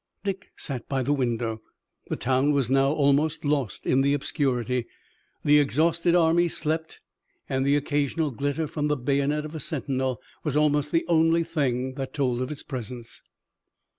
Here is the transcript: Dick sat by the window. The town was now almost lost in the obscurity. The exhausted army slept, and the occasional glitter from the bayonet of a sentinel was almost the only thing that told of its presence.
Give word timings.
Dick 0.23 0.49
sat 0.57 0.89
by 0.89 1.03
the 1.03 1.13
window. 1.13 1.61
The 2.07 2.15
town 2.15 2.53
was 2.53 2.71
now 2.71 2.89
almost 2.89 3.45
lost 3.45 3.85
in 3.85 4.01
the 4.01 4.15
obscurity. 4.15 4.87
The 5.45 5.59
exhausted 5.59 6.15
army 6.15 6.47
slept, 6.47 6.99
and 7.47 7.63
the 7.63 7.75
occasional 7.75 8.31
glitter 8.31 8.65
from 8.65 8.87
the 8.87 8.97
bayonet 8.97 9.45
of 9.45 9.53
a 9.53 9.59
sentinel 9.59 10.19
was 10.43 10.57
almost 10.57 10.91
the 10.91 11.05
only 11.07 11.43
thing 11.43 11.93
that 11.97 12.15
told 12.15 12.41
of 12.41 12.49
its 12.51 12.63
presence. 12.63 13.21